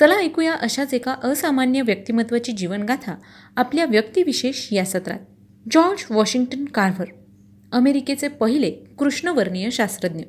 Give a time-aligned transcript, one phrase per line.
[0.00, 3.14] चला ऐकूया अशाच एका असामान्य व्यक्तिमत्वाची जीवनगाथा
[3.56, 5.18] आपल्या व्यक्तिविशेष या सत्रात.
[5.70, 7.06] जॉर्ज वॉशिंग्टन कार्व्हर
[7.72, 10.22] अमेरिकेचे पहिले कृष्णवर्णीय शास्त्रज्ञ.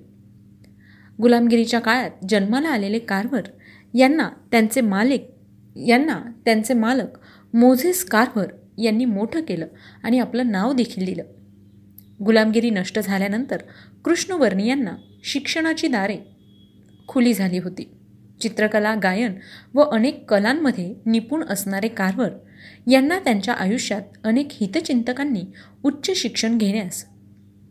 [1.21, 3.41] गुलामगिरीच्या काळात जन्माला आलेले कार्व्हर
[3.93, 5.25] यांना त्यांचे मालिक
[5.87, 7.19] यांना त्यांचे मालक
[7.53, 8.47] मोझेस कार्व्हर
[8.77, 9.67] यांनी मोठं केलं
[10.03, 11.23] आणि आपलं नाव देखील दिलं
[12.25, 13.57] गुलामगिरी नष्ट झाल्यानंतर
[14.05, 14.91] कृष्णवर्णीयांना
[15.23, 16.17] शिक्षणाची दारे
[17.07, 17.89] खुली झाली होती.
[18.41, 19.33] चित्रकला गायन
[19.73, 22.29] व अनेक कलांमध्ये निपुण असणारे कारवर
[22.87, 25.43] यांना त्यांच्या आयुष्यात अनेक हितचिंतकांनी
[25.83, 27.03] उच्च शिक्षण घेण्यास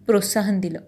[0.07, 0.79] प्रोत्साहन दिलं.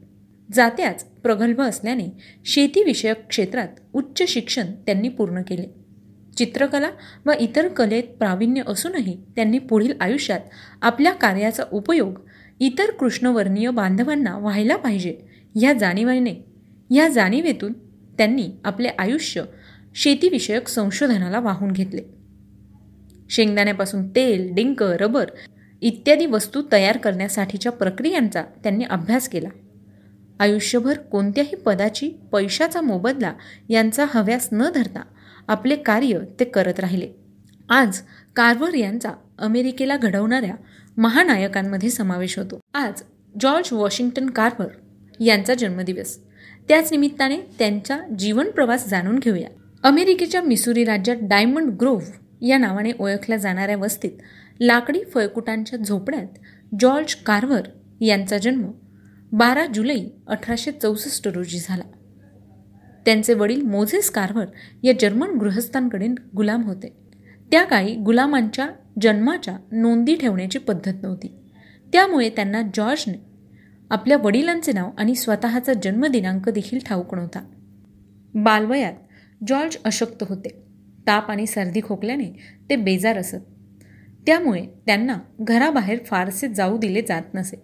[0.49, 2.09] जात्याच प्रगल्भ असल्याने
[2.45, 5.67] शेतीविषयक क्षेत्रात उच्च शिक्षण त्यांनी पूर्ण केले.
[6.37, 6.91] चित्रकला
[7.27, 10.41] व इतर कलेत प्रावीण्य असूनही त्यांनी पुढील आयुष्यात
[10.83, 12.19] आपल्या कार्याचा उपयोग
[12.61, 15.17] इतर कृष्णवर्णीय बांधवांना व्हायला पाहिजे
[15.55, 16.35] ह्या जाणीवाने
[16.91, 17.73] ह्या जाणीवेतून
[18.19, 19.43] त्यांनी आपले आयुष्य
[19.97, 22.03] शेतीविषयक संशोधनाला वाहून घेतले.
[23.31, 25.31] शेंगदाण्यापासून तेल डिंक रबर
[25.81, 29.49] इत्यादी वस्तू तयार करण्यासाठीच्या प्रक्रियांचा त्यांनी अभ्यास केला.
[30.41, 33.33] आयुष्यभर कोणत्याही पदाची पैशाचा मोबदला
[33.69, 35.01] यांचा हव्यास न धरता
[35.49, 37.09] आपले कार्य ते करत राहिले.
[37.69, 38.01] आज
[38.37, 40.55] कार्वर यांचा अमेरिकेला घडवणाऱ्या
[40.97, 42.61] महानायकांमध्ये समावेश होतो.
[42.75, 43.03] आज
[43.41, 44.69] जॉर्ज वॉशिंग्टन कार्वर
[45.21, 46.19] यांचा जन्मदिवस.
[46.69, 49.49] त्याच निमित्ताने त्यांचा जीवनप्रवास जाणून घेऊया.
[49.87, 52.05] अमेरिकेच्या मिसुरी राज्यात डायमंड ग्रोव्ह
[52.47, 54.11] या नावाने ओळखल्या जाणाऱ्या वस्तीत
[54.61, 56.27] लाकडी फळकुटांच्या झोपड्यात
[56.81, 57.61] जॉर्ज कार्व्हर
[58.01, 58.71] यांचा जन्म
[59.33, 61.83] बारा जुलै अठराशे चौसष्ट रोजी झाला.
[63.05, 64.47] त्यांचे वडील मोझेस कार्व्हर
[64.83, 66.97] या जर्मन गृहस्थांकडे गुलाम होते.
[67.51, 68.67] त्या काळी गुलामांच्या
[69.03, 71.33] जन्माच्या नोंदी ठेवण्याची पद्धत नव्हती.
[71.93, 73.25] त्यामुळे त्यांना जॉर्जने
[73.91, 77.45] आपल्या वडिलांचे नाव आणि स्वतःचा जन्मदिनांक देखील ठाऊक नव्हता.
[78.35, 78.93] बालवयात
[79.47, 80.49] जॉर्ज अशक्त होते.
[81.07, 82.39] ताप आणि सर्दी खोकल्याने
[82.71, 83.37] ते बेजार असत.
[84.27, 87.57] त्यामुळे त्यांना घराबाहेर फारसे जाऊ दिले जात नसे.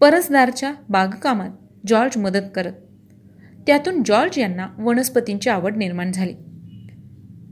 [0.00, 1.50] परसदारच्या बागकामात
[1.86, 2.72] जॉर्ज मदत करत.
[3.66, 6.34] त्यातून जॉर्ज यांना वनस्पतींची आवड निर्माण झाली.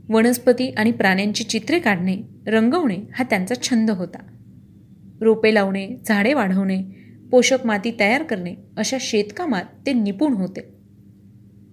[0.09, 4.19] वनस्पती आणि प्राण्यांची चित्रे काढणे रंगवणे हा त्यांचा छंद होता.
[5.21, 6.83] रोपे लावणे झाडे वाढवणे
[7.31, 10.78] पोषक माती तयार करणे अशा शेतकामात ते निपुण होते.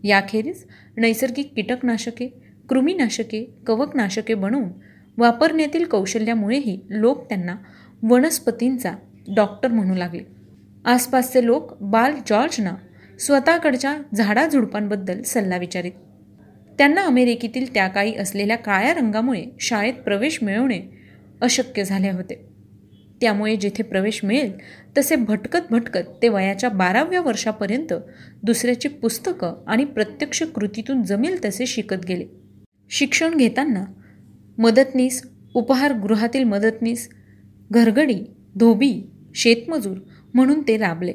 [0.05, 0.65] याखेरीज
[0.97, 2.27] नैसर्गिक कीटकनाशके
[2.69, 4.69] कृमीनाशके कवकनाशके बनवून
[5.17, 7.57] वापरण्यातील कौशल्यामुळेही लोक त्यांना
[8.03, 8.93] वनस्पतींचा
[9.37, 10.23] डॉक्टर म्हणू लागले.
[10.85, 12.71] आसपासचे लोक बाल जॉर्जना
[13.19, 15.93] स्वतःकडच्या झाडाझुडपांबद्दल सल्ला विचारित.
[16.79, 20.81] त्यांना अमेरिकेतील त्या काळी असलेल्या काळ्या रंगामुळे शाळेत प्रवेश मिळवणे
[21.41, 22.46] अशक्य झाले होते.
[23.21, 24.53] त्यामुळे जेथे प्रवेश मिळेल
[24.99, 27.93] तसे भटकत भटकत ते वयाच्या बाराव्या वर्षापर्यंत
[28.43, 32.27] दुसऱ्याची पुस्तकं आणि प्रत्यक्ष कृतीतून जमेल तसे शिकत गेले.
[32.91, 33.85] शिक्षण घेताना
[34.59, 35.23] मदतनीस
[35.55, 37.09] उपहारगृहातील मदतनीस
[37.71, 38.19] घरगडी
[38.55, 39.97] धोबी शेतमजूर
[40.35, 41.13] म्हणून ते राबले.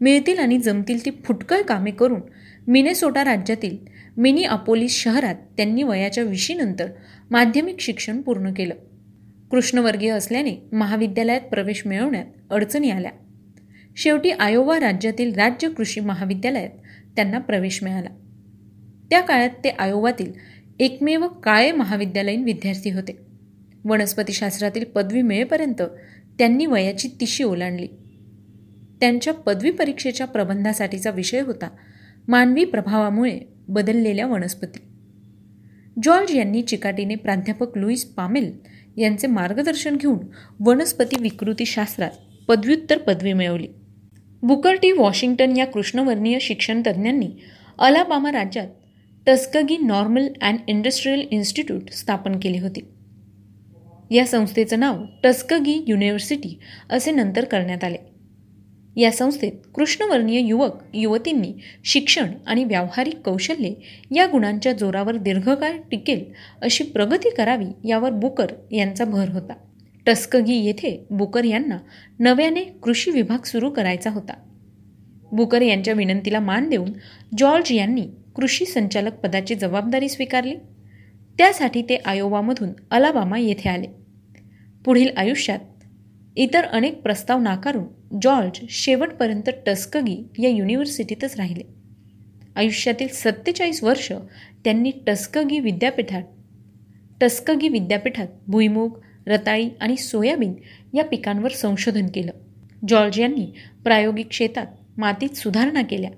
[0.00, 2.20] मिळतील आणि जमतील ती फुटकळ कामे करून
[2.66, 3.76] मिनेसोटा राज्यातील
[4.16, 6.86] मिनी अपोलिस शहरात त्यांनी वयाच्या विशीनंतर
[7.30, 8.74] माध्यमिक शिक्षण पूर्ण केलं.
[9.50, 13.10] कृष्णवर्गीय असल्याने महाविद्यालयात प्रवेश मिळवण्यात अडचणी आल्या.
[13.96, 16.70] शेवटी आयोवा राज्यातील राज्य कृषी महाविद्यालयात
[17.16, 18.08] त्यांना प्रवेश मिळाला.
[19.10, 20.32] त्या काळात ते आयोवातील
[20.78, 23.18] एकमेव काळे महाविद्यालयीन विद्यार्थी होते.
[23.84, 25.82] वनस्पतीशास्त्रातील पदवी मिळेपर्यंत
[26.38, 27.88] त्यांनी वयाची तिशी ओलांडली.
[29.00, 31.68] त्यांच्या पदवी परीक्षेच्या प्रबंधासाठीचा विषय होता
[32.28, 34.78] मानवी प्रभावामुळे बदललेल्या वनस्पती.
[36.02, 38.58] जॉर्ज यांनी चिकाटीने प्राध्यापक लुईस पामेल
[38.98, 40.18] यांचे मार्गदर्शन घेऊन
[40.60, 42.10] वनस्पती विकृतीशास्त्रात
[42.48, 43.66] पदव्युत्तर पदवी मिळवली.
[44.42, 44.92] Booker T.
[44.92, 47.28] वॉशिंग्टन या कृष्णवर्णीय शिक्षण तज्ज्ञांनी
[47.78, 48.66] अलाबामा राज्यात
[49.26, 52.80] Tuskegee normal and industrial institute स्थापन केले होते.
[54.10, 56.58] या संस्थेचं नाव टस्कगी युनिव्हर्सिटी
[56.90, 58.07] असे नंतर करण्यात आले.
[58.98, 61.52] या संस्थेत कृष्णवर्णीय युवक युवतींनी
[61.84, 63.74] शिक्षण आणि व्यावहारिक कौशल्ये
[64.16, 66.24] या गुणांच्या जोरावर दीर्घकाळ टिकेल
[66.62, 69.52] अशी प्रगती करावी यावर बुकर यांचा भर होता.
[70.06, 71.78] टस्कगी येथे बुकर यांना
[72.18, 74.32] नव्याने कृषी विभाग सुरू करायचा होता.
[75.32, 76.92] बुकर यांच्या विनंतीला मान देऊन
[77.38, 78.06] जॉर्ज यांनी
[78.36, 80.54] कृषी संचालक पदाची जबाबदारी स्वीकारली.
[81.38, 83.86] त्यासाठी ते आयोवामधून अलाबामा येथे आले.
[84.84, 85.58] पुढील आयुष्यात
[86.36, 91.62] इतर अनेक प्रस्ताव नाकारून जॉर्ज शेवटपर्यंत टस्कगी या युनिव्हर्सिटीतच राहिले.
[92.56, 94.12] आयुष्यातील सत्तेचाळीस वर्ष
[94.64, 96.22] त्यांनी टस्कगी विद्यापीठात
[97.20, 100.54] टस्कगी विद्यापीठात भुईमूग रताळी आणि सोयाबीन
[100.94, 102.32] या पिकांवर संशोधन केलं.
[102.88, 103.46] जॉर्ज यांनी
[103.84, 104.66] प्रायोगिक शेतात
[104.96, 106.10] मातीत सुधारणा केल्या.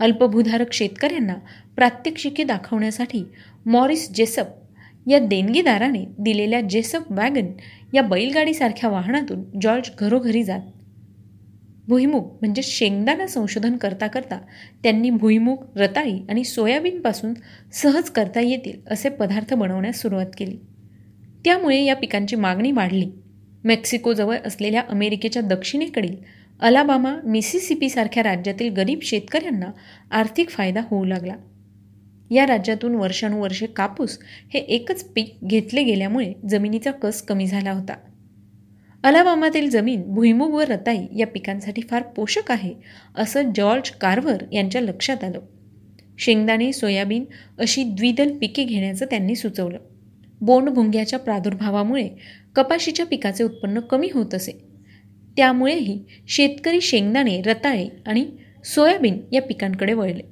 [0.00, 1.34] अल्पभूधारक शेतकऱ्यांना
[1.76, 3.24] प्रात्यक्षिके दाखवण्यासाठी
[3.66, 4.46] मॉरिस जेसप
[5.06, 7.46] या देणगीदाराने दिलेल्या जेसप वॅगन
[7.94, 10.60] या बैलगाडीसारख्या वाहनातून जॉर्ज घरोघरी जात
[11.88, 14.38] भुईमुग म्हणजे शेंगदाणा संशोधन करता करता
[14.82, 17.34] त्यांनी भुईमुग रताळी आणि सोयाबीनपासून
[17.72, 20.56] सहज करता येतील असे पदार्थ बनवण्यास सुरुवात केली.
[21.44, 23.10] त्यामुळे या पिकांची मागणी वाढली.
[23.64, 26.16] मेक्सिकोजवळ असलेल्या अमेरिकेच्या दक्षिणेकडील
[26.60, 29.66] अलाबामा मिसिसिपीसारख्या राज्यातील गरीब शेतकऱ्यांना
[30.10, 31.34] आर्थिक फायदा होऊ लागला.
[32.30, 34.18] या राज्यातून वर्षानुवर्षे कापूस
[34.54, 37.92] हे एकच पीक घेतले गेल्यामुळे जमिनीचा कस कमी झाला होता.
[39.08, 42.74] अलाबामातील जमीन भुईमुग व रताई या पिकांसाठी फार पोषक आहे
[43.16, 45.40] असं जॉर्ज कार्व्हर यांच्या लक्षात आलं.
[46.18, 47.24] शेंगदाणे सोयाबीन
[47.58, 49.78] अशी द्विदल पिके घेण्याचं त्यांनी सुचवलं.
[50.40, 52.08] बोंडभुंग्याच्या प्रादुर्भावामुळे
[52.56, 54.52] कपाशीच्या पिकाचे उत्पन्न कमी होत असे.
[55.36, 58.26] त्यामुळेही शेतकरी शेंगदाणे रताळे आणि
[58.64, 60.22] सोयाबीन या पिकांकडे वळले.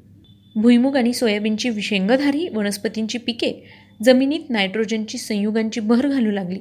[0.57, 3.67] भुईमुग आणि सोयाबीनची शेंगधारी वनस्पतींची पिके
[4.05, 6.61] जमिनीत नायट्रोजनची संयुगांची भर घालू लागली.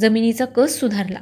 [0.00, 1.18] जमिनीचा कस सुधारला?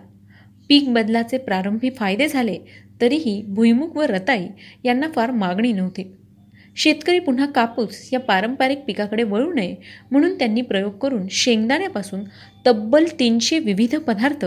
[0.69, 2.59] पीक बदलाचे प्रारंभी फायदे झाले
[3.01, 4.47] तरीही भुईमुग व रताई
[4.85, 6.05] यांना फार मागणी नव्हती.
[6.77, 9.75] शेतकरी पुन्हा कापूस या पारंपरिक पिकाकडे वळू नये
[10.11, 12.21] म्हणून त्यांनी प्रयोग करून शेंगदाण्यापासून
[12.67, 14.45] तब्बल तीनशे विविध पदार्थ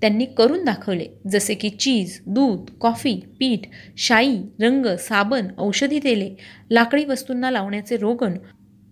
[0.00, 3.66] त्यांनी करून दाखवले जसे की चीज दूध कॉफी पीठ
[3.96, 6.30] शाई रंग साबण औषधी तेले
[6.70, 8.36] लाकडी वस्तूंना लावण्याचे रोगण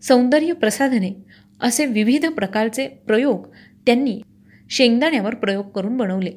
[0.02, 1.12] सौंदर्य प्रसाधने
[1.60, 3.46] असे विविध प्रकारचे प्रयोग
[3.86, 4.20] त्यांनी
[4.70, 6.32] शेंगदाण्यावर प्रयोग करून बनवले.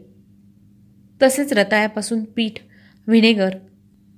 [1.21, 2.51] तसेच रताळ्यापासून पीठ
[3.07, 3.49] व्हिनेगर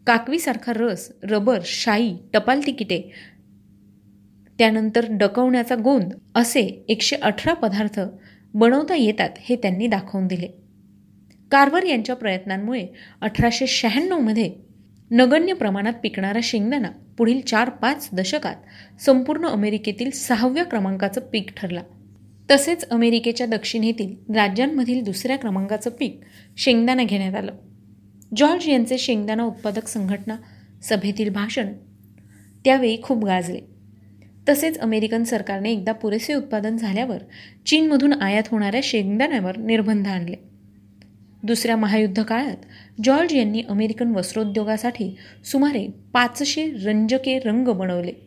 [0.08, 3.02] काकवीसारखा रस रबर शाई टपाल तिकिटे
[4.58, 8.00] त्यानंतर डकवण्याचा गोंद असे एकशे अठरा पदार्थ
[8.54, 10.48] बनवता येतात हे त्यांनी दाखवून दिले.
[11.52, 12.88] कार्वर यांच्या प्रयत्नांमुळे
[13.22, 14.54] अठराशे शहाण्णवमध्ये
[15.12, 18.56] नगण्य प्रमाणात पिकणारा शेंगदाणा पुढील चार पाच दशकात
[19.02, 21.82] संपूर्ण अमेरिकेतील सहाव्या क्रमांकाचं पीक ठरला.
[22.52, 26.22] तसेच अमेरिकेच्या दक्षिणेतील राज्यांमधील दुसऱ्या क्रमांकाचं पीक
[26.58, 27.52] शेंगदाणा घेण्यात आलं.
[28.36, 30.36] जॉर्ज यांचे शेंगदाणा उत्पादक संघटना
[30.82, 31.74] सभेतील भाषण
[32.66, 33.60] त्यावेळी खूप गाजले.
[34.50, 37.18] तसेच अमेरिकन सरकारने एकदा पुरेसे उत्पादन झाल्यावर
[37.66, 40.36] चीनमधून आयात होणाऱ्या शेंगदाण्यावर निर्बंध आणले.
[41.44, 42.58] दुसऱ्या महायुद्ध काळात
[43.04, 45.16] जॉर्ज यांनी अमेरिकन वस्त्रोद्योगासाठी
[45.52, 48.27] सुमारे पाचशे रंजके रंग बनवले.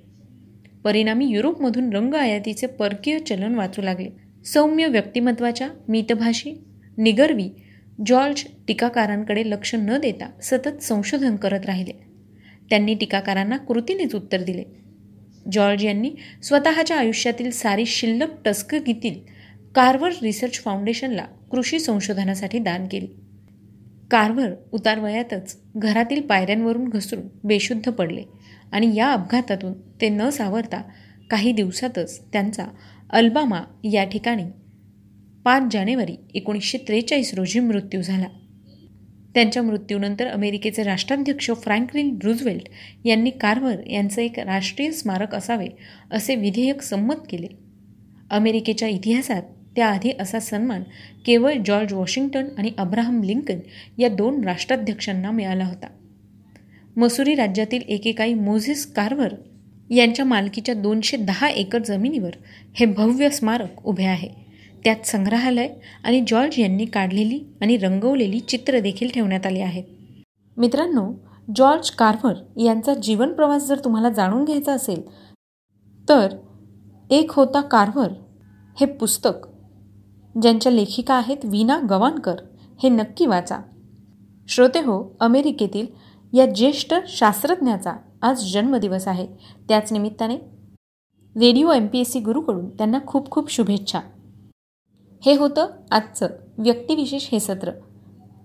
[0.84, 4.08] परिणामी युरोपमधून रंग आयातीचे परकीय चलन वाचू लागले.
[4.44, 6.64] सौम्य व्यक्तिमत्वाच्या मितभाषी
[6.98, 7.50] निगरवी
[8.06, 11.92] जॉर्ज टीकाकारांकडे लक्ष न देता सतत संशोधन करत राहिले.
[12.70, 14.64] त्यांनी टीकाकारांना कृतीनेच उत्तर दिले.
[15.52, 16.10] जॉर्ज यांनी
[16.42, 19.14] स्वतःच्या आयुष्यातील सारी शिल्लक टस्कगीतील
[19.74, 23.06] कार्वर रिसर्च फाउंडेशनला कृषी संशोधनासाठी दान केली.
[24.10, 28.22] कार्वर उतारवयातच घरातील पायऱ्यांवरून घसरून बेशुद्ध पडले.
[28.72, 30.82] आणि या अपघातातून ते न सावरता
[31.30, 32.64] काही दिवसातच त्यांचा
[33.10, 34.44] अल्बामा या ठिकाणी
[35.44, 38.26] पाच जानेवारी एकोणीसशे त्रेचाळीस रोजी मृत्यू झाला.
[39.34, 42.62] त्यांच्या मृत्यूनंतर अमेरिकेचे राष्ट्राध्यक्ष फ्रँकलिन रुझवेल्ट
[43.04, 45.66] यांनी कार्व्हर यांचं एक राष्ट्रीय स्मारक असावे
[46.10, 47.46] असे विधेयक संमत केले.
[48.30, 49.42] अमेरिकेच्या इतिहासात
[49.76, 50.82] त्याआधी असा सन्मान
[51.26, 53.58] केवळ जॉर्ज वॉशिंग्टन आणि अब्राहम लिंकन
[53.98, 55.86] या दोन राष्ट्राध्यक्षांना मिळाला होता.
[56.96, 59.34] मसुरी राज्यातील एकेकाई मोझेस कार्वर
[59.90, 62.30] यांच्या मालकीच्या दोनशे दहा एकर जमिनीवर
[62.74, 64.28] हे भव्य स्मारक उभे आहे.
[64.84, 65.68] त्यात संग्रहालय
[66.04, 69.84] आणि जॉर्ज यांनी काढलेली आणि रंगवलेली चित्र देखील ठेवण्यात आली आहेत.
[70.56, 71.10] मित्रांनो
[71.56, 75.02] जॉर्ज कार्व्हर यांचा जीवनप्रवास जर तुम्हाला जाणून घ्यायचा असेल
[76.08, 76.36] तर
[77.10, 78.12] एक होता कार्व्हर
[78.80, 79.46] हे पुस्तक.
[80.34, 82.34] ज्यांच्या लेखिका आहेत वीना गवाणकर
[82.82, 83.58] हे नक्की वाचा.
[84.48, 85.86] श्रोते हो अमेरिकेतील
[86.32, 89.26] या ज्येष्ठ शास्त्रज्ञाचा आज जन्मदिवस आहे.
[89.68, 90.36] त्याच निमित्ताने
[91.36, 94.00] radio M P S C गुरुकडून त्यांना खूप खूप शुभेच्छा.
[95.22, 97.70] हे होतं आजचं व्यक्तिविशेष हे सत्र.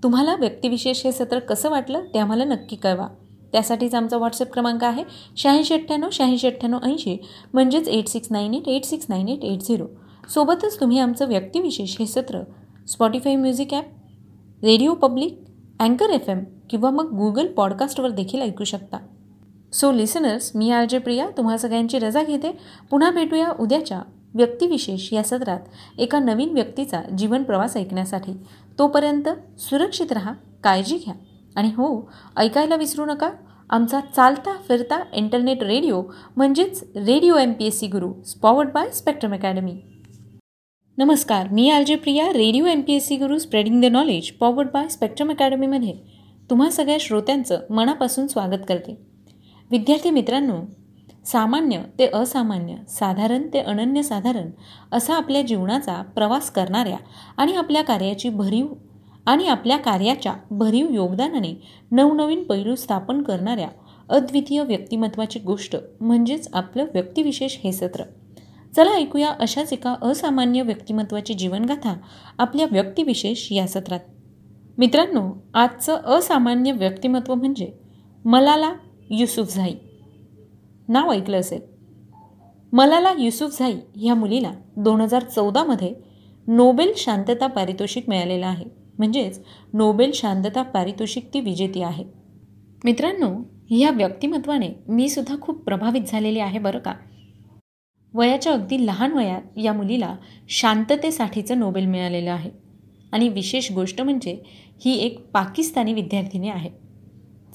[0.04, 3.08] तुम्हाला व्यक्तिविशेष हे सत्र कसं वाटलं ते आम्हाला नक्की कळवा.
[3.52, 5.04] त्यासाठीच आमचा व्हॉट्सअप क्रमांक आहे
[5.38, 7.18] शहाऐंशी अठ्ठ्याण्णव शहाऐंशी अठ्ठ्याण्णव ऐंशी
[7.54, 9.86] म्हणजेच eight six nine eight eight six nine eight eight zero
[10.30, 12.42] सोबतच तुम्ही आमचं व्यक्तिविशेष हे सत्र
[12.88, 15.40] Spotify music app radio public
[15.80, 18.98] अँकर एफ एम किंवा मग गुगल पॉडकास्टवर देखील ऐकू शकता.
[19.74, 21.30] सो लिसनर्स मी आर जे प्रिया.
[21.38, 22.52] तुम्हा सगळ्यांची रजा घेते.
[22.90, 24.02] पुन्हा भेटूया उद्याच्या
[24.34, 25.60] व्यक्तिविशेष या सत्रात
[25.98, 28.34] एका नवीन व्यक्तीचा जीवन प्रवास ऐकण्यासाठी.
[28.80, 29.30] तोपर्यंत
[29.60, 31.14] सुरक्षित राहा काळजी घ्या.
[31.56, 33.30] आणि हो ऐकायला विसरू नका.
[33.70, 36.02] आमचा चालता फिरता इंटरनेट रेडिओ
[36.36, 39.74] म्हणजेच radio M P S C Guru powered by spectrum academy
[40.98, 42.28] नमस्कार मी RJ Priya.
[42.34, 45.94] Radio M P S C Guru spreading the knowledge powered by spectrum अकॅडमीमध्ये
[46.50, 48.98] तुम्हा सगळ्या श्रोत्यांचं मनापासून स्वागत करते.
[49.72, 50.56] विद्यार्थी मित्रांनो
[51.26, 54.50] सामान्य ते असामान्य साधारण ते अनन्यसाधारण
[54.92, 56.98] असा आपल्या जीवनाचा प्रवास करणाऱ्या
[57.38, 58.68] आणि आपल्या कार्याची भरीव
[59.26, 61.62] आणि आपल्या कार्याच्या भरीव योगदानाने
[61.92, 63.70] नवनवीन पैलू स्थापन करणाऱ्या
[64.10, 68.04] अद्वितीय व्यक्तिमत्वाची गोष्ट म्हणजेच आपलं व्यक्तिविशेष हे सत्र.
[68.76, 71.98] चला ऐकूया अशाच एका असामान्य व्यक्तिमत्वाची जीवनगाथा
[72.38, 74.00] आपल्या व्यक्तिविशेष या सत्रात.
[74.78, 77.72] मित्रांनो आजचं असामान्य व्यक्तिमत्व म्हणजे
[78.26, 78.74] मलाला
[79.10, 79.74] युसुफझाई
[80.88, 81.62] नाव ऐकलं असेल?
[82.74, 85.94] मलाला युसुफझाई ह्या मुलीला दोन हजार चौदामध्ये
[86.48, 88.66] नोबेल शांतता पारितोषिक मिळालेलं आहे.
[88.98, 89.40] म्हणजेच
[89.74, 92.04] नोबेल शांतता पारितोषिक ती विजेती आहे.
[92.84, 96.94] मित्रांनो ह्या व्यक्तिमत्वाने मी सुद्धा खूप प्रभावित झालेले आहे बरं का?
[98.14, 100.16] वयाच्या अगदी लहान वयात या मुलीला
[100.50, 102.66] शांततेसाठीचं नोबेल मिळालेलं आहे.
[103.12, 104.44] आणि विशेष गोष्ट म्हणजे
[104.80, 106.70] ही एक पाकिस्तानी विद्यार्थिनी आहे.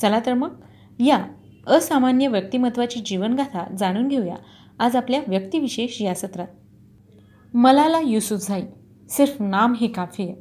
[0.00, 0.60] चला तर मग
[0.98, 1.26] या
[1.66, 4.36] असामान्य व्यक्तिमत्वाची जीवनगाथा जाणून घेऊया
[4.78, 6.48] आज आपल्या व्यक्तिविशेष या सत्रात.
[7.54, 8.62] मलाला युसुफझाई
[9.10, 10.34] सिर्फ नाम ही काफी आहे.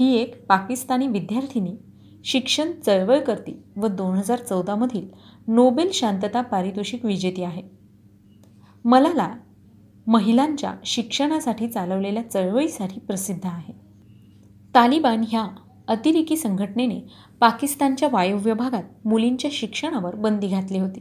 [0.00, 1.76] ही एक पाकिस्तानी विद्यार्थिनी
[2.24, 5.08] शिक्षण चळवळ करती व दोन हजार चौदामधील
[5.48, 7.62] नोबेल शांतता पारितोषिक विजेती आहे.
[8.84, 9.34] मलाला
[10.06, 13.74] महिलांच्या शिक्षणासाठी चालवलेल्या चळवळीसाठी प्रसिद्ध आहे.
[14.74, 15.46] तालिबान ह्या
[15.88, 17.00] अतिरेकी संघटनेने
[17.40, 21.00] पाकिस्तानच्या वायव्य भागात मुलींच्या शिक्षणावर बंदी घातली होती.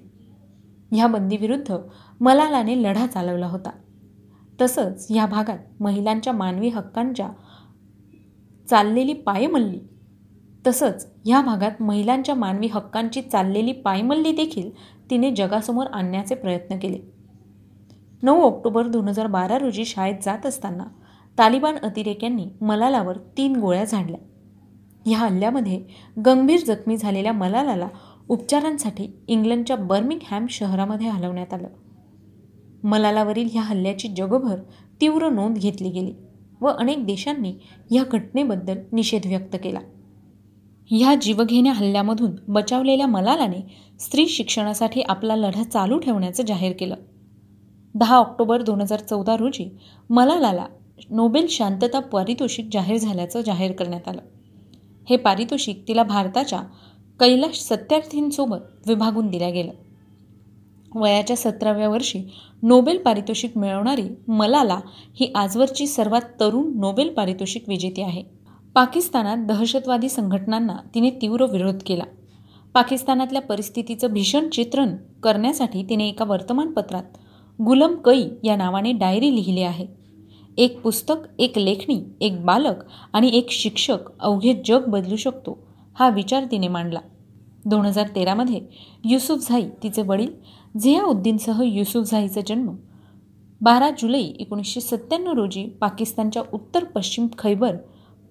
[0.91, 1.75] ह्या बंदीविरुद्ध
[2.21, 3.69] मलालाने लढा चालवला होता.
[4.61, 7.29] तसंच ह्या भागात महिलांच्या मानवी हक्कांच्या
[8.69, 9.79] चाललेली पायमल्ली
[10.67, 14.69] तसंच ह्या भागात महिलांच्या मानवी हक्कांची चाललेली पायमल्ली देखील
[15.09, 16.99] तिने जगासमोर आणण्याचे प्रयत्न केले.
[18.23, 20.83] नऊ ऑक्टोबर दोन हजार बारा रोजी शाळेत जात असताना
[21.37, 24.19] तालिबान अतिरेक्यांनी मलालावर तीन गोळ्या झाडल्या.
[25.05, 25.81] ह्या हल्ल्यामध्ये
[26.25, 27.87] गंभीर जखमी झालेल्या मलालाला
[28.29, 31.67] उपचारांसाठी इंग्लंडच्या बर्मिंगहॅम शहरामध्ये हलवण्यात आलं.
[32.83, 34.55] मलालावरील ह्या हल्ल्याची जगभर
[35.01, 36.13] तीव्र नोंद घेतली गेली
[36.61, 37.53] व अनेक देशांनी
[37.91, 39.79] या घटनेबद्दल निषेध व्यक्त केला.
[40.89, 43.59] ह्या जीवघेण्या हल्ल्यामधून बचावलेल्या मलालाने
[43.99, 46.95] स्त्री शिक्षणासाठी आपला लढा चालू ठेवण्याचं जाहीर केलं.
[47.95, 49.77] दहा ऑक्टोबर दोन हजार चौदा रोजी
[50.09, 50.65] मलालाला
[51.09, 54.21] नोबेल शांतता पारितोषिक जाहीर झाल्याचं जाहीर करण्यात आलं.
[55.09, 56.59] हे पारितोषिक तिला भारताच्या
[57.19, 59.71] कैलाश सत्यार्थींसोबत विभागून दिल्या गेलं.
[60.95, 62.19] वयाच्या सतराव्या वर्षी
[62.63, 64.79] नोबेल पारितोषिक मिळवणारी मलाला
[65.19, 68.23] ही आजवरची सर्वात तरुण नोबेल पारितोषिक विजेती आहे.
[68.73, 72.03] पाकिस्तानात दहशतवादी संघटनांना तिने तीव्र विरोध केला.
[72.73, 77.03] पाकिस्तानातल्या परिस्थितीचं भीषण चित्रण करण्यासाठी तिने एका वर्तमानपत्रात
[77.61, 80.04] गुलम कई या नावाने डायरी लिहिली आहे.
[80.57, 82.75] एक पुस्तक एक लेखणी एक बालक
[83.13, 85.57] आणि एक शिक्षक अवघे जग बदलू शकतो
[85.93, 86.99] हा विचार तिने मांडला.
[87.65, 88.61] दोन हजार तेरामध्ये
[89.05, 90.31] युसुफझाई तिचे वडील
[90.77, 92.75] झियाउद्दीनसह युसुफझाईचा जन्म.
[93.61, 97.75] बारा जुलै एकोणीसशे सत्त्याण्णव रोजी पाकिस्तानच्या उत्तर पश्चिम खैबर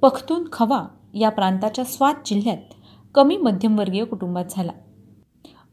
[0.02, 0.82] पख्तून खवा
[1.14, 2.74] या प्रांताच्या स्वात जिल्ह्यात
[3.14, 4.72] कमी मध्यमवर्गीय कुटुंबात झाला.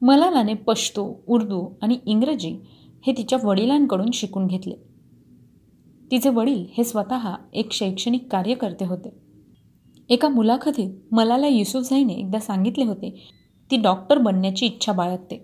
[0.02, 2.58] मलालाने पश्तो उर्दू आणि इंग्रजी
[3.08, 4.91] हे तिच्या वडिलांकडून शिकून घेतले.
[6.12, 9.10] तिचे वडील हे स्वतः एक शैक्षणिक कार्यकर्ते होते.
[10.10, 13.10] एका मुलाखतीत मलाला युसुफझाईने एकदा सांगितले होते
[13.72, 15.38] ती डॉक्टर बनण्याची इच्छा बाळगते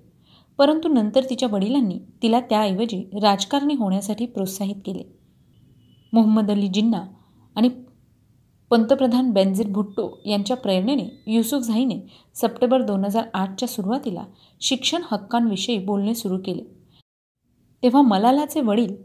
[0.60, 5.04] परंतु नंतर तिच्या वडिलांनी तिला त्याऐवजी राजकारणी होण्यासाठी प्रोत्साहित केले.
[6.14, 7.04] मोहम्मद अली जिन्ना
[7.56, 7.70] आणि
[8.72, 12.00] पंतप्रधान बेनझीर भुट्टो यांच्या प्रेरणेने युसुफ झाईने
[12.36, 14.26] सप्टेंबर दोन हजार आठच्या सुरुवातीला
[14.62, 16.64] शिक्षण हक्कांविषयी बोलणे सुरू केले.
[17.84, 18.96] तेव्हा मलालाचे वडील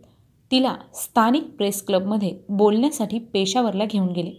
[0.53, 4.31] तिला स्थानिक प्रेस क्लबमध्ये बोलण्यासाठी पेशावरला घेऊन गेले.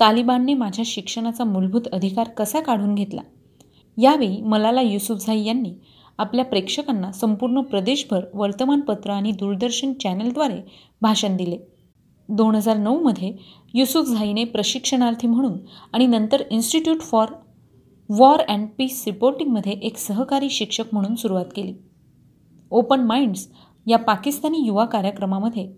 [0.00, 3.20] तालिबानने माझ्या शिक्षणाचा मूलभूत अधिकार कसा काढून घेतला?
[3.96, 5.72] यावेळी मलाला युसुफझाई यांनी
[6.18, 10.60] आपल्या प्रेक्षकांना संपूर्ण प्रदेशभर वर्तमानपत्र आणि दूरदर्शन चॅनलद्वारे
[11.02, 11.58] भाषण दिले.
[12.28, 13.32] दोन हजार नऊमध्ये
[13.74, 15.58] युसुफझाईने प्रशिक्षणार्थी म्हणून
[15.92, 17.28] आणि नंतर institute for
[18.08, 21.74] war and peace रिपोर्टिंगमध्ये एक सहकारी शिक्षक म्हणून सुरुवात केली.
[22.70, 23.48] ओपन माइंड्स
[23.86, 25.68] या पाकिस्तानी युवा कार्यक्रमामध्ये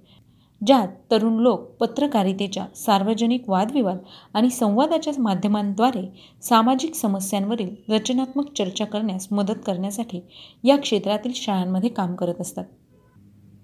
[0.66, 3.98] ज्यात तरुण लोक पत्रकारितेच्या सार्वजनिक वादविवाद
[4.34, 6.02] आणि संवादाच्या माध्यमांद्वारे
[6.42, 10.20] सामाजिक समस्यांवरील रचनात्मक चर्चा करण्यास मदत करण्यासाठी
[10.64, 12.64] या क्षेत्रातील शाळांमध्ये काम करत असतात.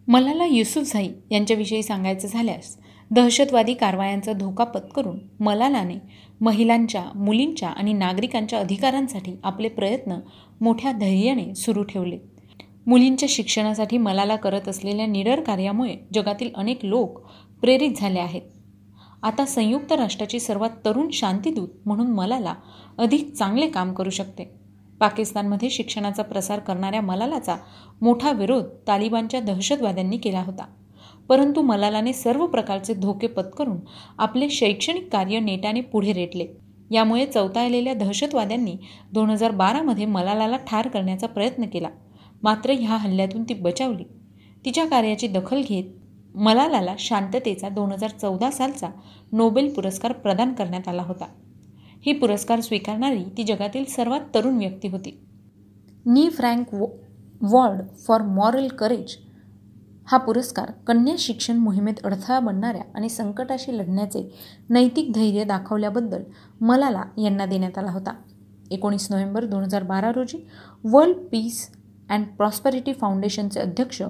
[0.08, 2.76] मलाला युसुफझाई यांच्याविषयी सांगायचं झाल्यास
[3.10, 5.94] दहशतवादी कारवायांचा धोका पत्करून मलालाने
[6.40, 10.18] महिलांच्या मुलींच्या आणि नागरिकांच्या अधिकारांसाठी आपले प्रयत्न
[10.60, 12.35] मोठ्या धैर्याने सुरू ठेवले.
[12.86, 17.18] मुलींच्या शिक्षणासाठी मलाला करत असलेल्या निडर कार्यामुळे जगातील अनेक लोक
[17.60, 18.42] प्रेरित झाले आहेत.
[19.22, 22.54] आता संयुक्त राष्ट्राची सर्वात तरुण शांतीदूत म्हणून मलाला
[22.98, 24.44] अधिक चांगले काम करू शकते.
[25.00, 27.56] पाकिस्तानमध्ये शिक्षणाचा प्रसार करणाऱ्या मलालाचा
[28.00, 30.66] मोठा विरोध तालिबानच्या दहशतवाद्यांनी केला होता.
[31.28, 33.76] परंतु मलालाने सर्व प्रकारचे धोके पत्करून
[34.18, 36.46] आपले शैक्षणिक कार्य नेटाने पुढे रेटले.
[36.90, 38.76] यामुळे चौताळलेल्या दहशतवाद्यांनी
[39.12, 41.88] दोन हजार बारामध्ये मलालाला ठार करण्याचा प्रयत्न केला.
[42.42, 44.04] मात्र ह्या हल्ल्यातून ती बचावली.
[44.64, 48.88] तिच्या कार्याची दखल घेत मलालाला शांततेचा दोन हजार चौदा सालचा
[49.32, 51.26] नोबेल पुरस्कार प्रदान करण्यात आला होता.
[52.06, 55.18] ही पुरस्कार स्वीकारणारी ती जगातील सर्वात तरुण व्यक्ती होती.
[56.06, 56.86] नी फ्रँक वॉ
[57.42, 59.16] वॉर्ड फॉर मॉरल करेज
[60.06, 64.22] हा पुरस्कार कन्या शिक्षण मोहिमेत अडथळा बनणाऱ्या आणि संकटाशी लढण्याचे
[64.70, 66.22] नैतिक धैर्य दाखवल्याबद्दल
[66.60, 68.14] मलाला यांना देण्यात आला होता.
[68.70, 70.46] एकोणीस नोव्हेंबर दोन हजार बारा रोजी
[70.84, 71.75] वर्ल्ड पीस
[72.10, 74.02] अँड प्रॉस्पेरिटी फाउंडेशनचे अध्यक्ष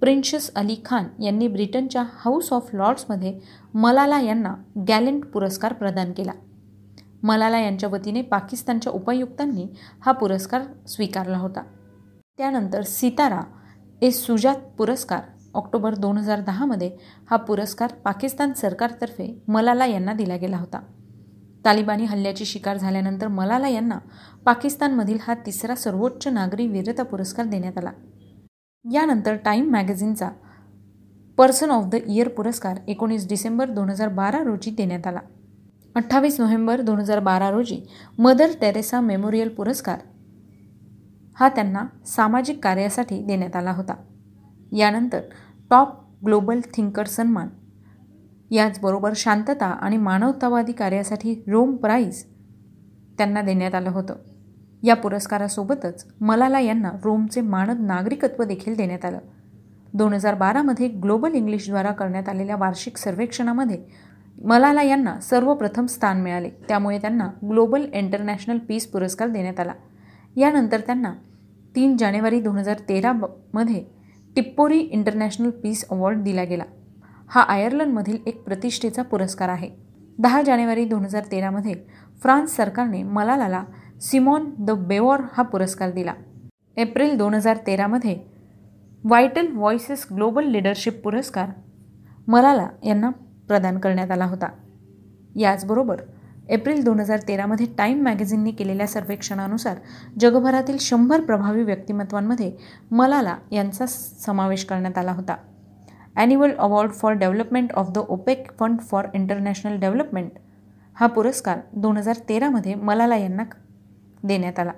[0.00, 3.38] प्रिन्शस अली खान यांनी ब्रिटनच्या हाऊस ऑफ लॉर्ड्समध्ये
[3.74, 4.54] मलाला यांना
[4.88, 6.32] गॅलेंट पुरस्कार प्रदान केला.
[7.22, 9.66] मलाला यांच्या वतीने पाकिस्तानच्या उपायुक्तांनी
[10.00, 11.62] हा पुरस्कार स्वीकारला होता.
[12.38, 13.40] त्यानंतर सितारा
[14.02, 15.20] ए सुजात पुरस्कार
[15.54, 16.90] ऑक्टोबर दोन हजार दहामध्ये
[17.30, 20.80] हा पुरस्कार पाकिस्तान सरकारतर्फे मलाला यांना दिला गेला होता.
[21.64, 23.98] तालिबानी हल्ल्याची शिकार झाल्यानंतर मलाला यांना
[24.44, 27.92] पाकिस्तानमधील हा तिसरा सर्वोच्च नागरी वीरता पुरस्कार देण्यात आला.
[28.84, 30.30] यानंतर टाईम मॅगझिनचा
[31.38, 35.20] पर्सन ऑफ द इयर पुरस्कार एकोणीस डिसेंबर दोन हजार बारा रोजी देण्यात आला.
[35.94, 37.80] अठ्ठावीस नोव्हेंबर दोन हजार बारा रोजी
[38.18, 39.98] मदर टेरेसा मेमोरियल पुरस्कार
[41.36, 43.94] हा त्यांना सामाजिक कार्यासाठी देण्यात आला होता.
[44.72, 45.20] यानंतर
[45.70, 45.88] टॉप
[46.24, 47.48] ग्लोबल थिंकर सन्मान
[48.52, 52.22] याचबरोबर शांतता आणि मानवतावादी कार्यासाठी रोम प्राईज
[53.18, 54.14] त्यांना देण्यात आलं होतं.
[54.82, 59.18] या पुरस्कारासोबतच मलाला यांना रोमचे मानद नागरिकत्व देखील देण्यात आलं.
[59.94, 63.78] दोन हजार बारामध्ये ग्लोबल इंग्लिशद्वारा करण्यात आलेल्या वार्षिक सर्वेक्षणामध्ये
[64.44, 66.50] मलाला यांना सर्वप्रथम स्थान मिळाले.
[66.68, 69.72] त्यामुळे त्यांना ग्लोबल इंटरनॅशनल पीस पुरस्कार देण्यात आला.
[70.36, 71.12] यानंतर त्यांना
[71.76, 73.84] तीन जानेवारी दोन हजार तेरामध्ये
[74.36, 76.64] टिप्पोरी इंटरनॅशनल पीस अवॉर्ड दिला गेला.
[77.34, 79.68] हा आयर्लंडमधील एक प्रतिष्ठेचा पुरस्कार आहे.
[80.18, 81.74] दहा जानेवारी दोन हजार तेरामध्ये
[82.22, 83.62] फ्रान्स सरकारने मलालाला
[84.00, 86.12] सिमॉन द बेवॉर हा पुरस्कार दिला.
[86.76, 88.16] एप्रिल दोन हजार तेरामध्ये
[89.04, 91.50] व्हायटल व्हॉइसेस ग्लोबल लिडरशिप पुरस्कार
[92.28, 93.10] मलाला यांना
[93.48, 94.48] प्रदान करण्यात आला होता.
[95.36, 96.02] याचबरोबर
[96.48, 99.78] एप्रिल दोन हजार तेरामध्ये टाईम मॅगझिनने केलेल्या सर्वेक्षणानुसार
[100.20, 102.52] जगभरातील शंभर प्रभावी व्यक्तिमत्वांमध्ये
[102.90, 105.36] मलाला यांचा समावेश करण्यात आला होता.
[106.16, 110.30] Annual award for development of the OPEC fund for international development
[110.96, 113.42] हा पुरस्कार दोन हजार तेरामध्ये मलाला यांना
[114.22, 114.72] देण्यात आला.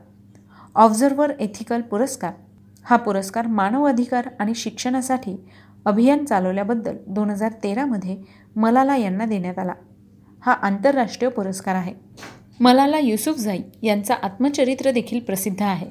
[0.75, 2.33] ऑब्झर्वर एथिकल पुरस्कार.
[2.85, 5.37] हा पुरस्कार मानव अधिकार आणि शिक्षणासाठी
[5.85, 8.17] अभियान चालवल्याबद्दल दोन हजार तेरामध्ये
[8.57, 9.73] मलाला यांना देण्यात आला.
[10.41, 11.95] हा आंतरराष्ट्रीय पुरस्कार आहे.
[12.61, 15.87] मलाला युसुफझाई यांचा आत्मचरित्र देखील प्रसिद्ध आहे.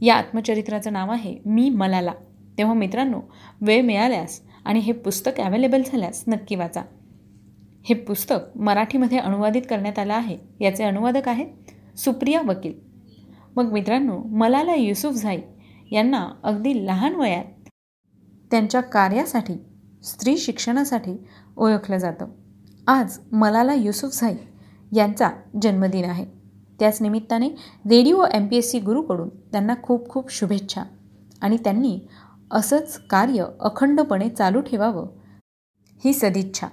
[0.00, 2.12] या आत्मचरित्राचं नाव आहे मी मलाला.
[2.58, 3.20] तेव्हा मित्रांनो
[3.60, 6.82] वेळ मिळाल्यास आणि हे पुस्तक ॲवेलेबल झाल्यास नक्की वाचा.
[7.82, 10.38] हे पुस्तक मराठीमध्ये अनुवादित करण्यात आलं आहे.
[10.60, 12.72] याचे अनुवादक आहेत सुप्रिया वकील.
[13.56, 15.38] मग मित्रांनो मलाला युसुफझाई
[15.92, 17.44] यांना अगदी लहान वयात
[18.50, 19.54] त्यांच्या कार्यासाठी
[20.04, 21.16] स्त्री शिक्षणासाठी
[21.56, 22.26] ओळखलं जातं.
[22.86, 24.34] आज मलाला युसुफझाई
[24.96, 25.30] यांचा
[25.62, 26.26] जन्मदिन आहे.
[26.78, 27.48] त्याच निमित्ताने
[27.90, 30.82] radio M P S C गुरूकडून त्यांना खूप खूप शुभेच्छा.
[31.42, 32.00] आणि त्यांनी
[32.50, 35.08] असंच कार्य अखंडपणे चालू ठेवावं
[36.04, 36.66] ही सदिच्छा.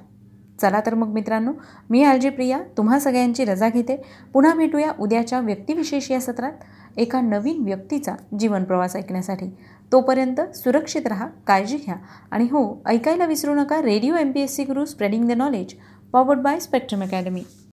[0.61, 1.51] चला तर मग मित्रांनो
[1.89, 3.95] मी आलजी प्रिया तुम्हा सगळ्यांची रजा घेते.
[4.33, 6.51] पुन्हा भेटूया उद्याच्या व्यक्तिविशेष या सत्रात.
[6.97, 9.49] एका नवीन व्यक्तीचा जीवनप्रवास ऐकण्यासाठी.
[9.91, 11.95] तोपर्यंत सुरक्षित राहा काळजी घ्या.
[12.31, 15.73] आणि हो ऐकायला विसरू नका radio M P S C Guru spreading the knowledge
[16.11, 17.43] powered by spectrum academy